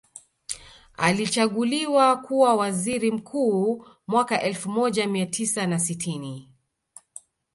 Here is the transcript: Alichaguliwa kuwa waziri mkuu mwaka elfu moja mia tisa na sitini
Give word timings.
Alichaguliwa 0.97 2.17
kuwa 2.17 2.55
waziri 2.55 3.11
mkuu 3.11 3.85
mwaka 4.07 4.41
elfu 4.41 4.69
moja 4.69 5.07
mia 5.07 5.25
tisa 5.25 5.67
na 5.67 5.79
sitini 5.79 6.49